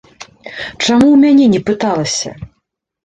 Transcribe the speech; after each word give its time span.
Чаму 0.85 1.07
ў 1.11 1.17
мяне 1.25 1.45
не 1.53 1.61
пыталася? 1.71 2.29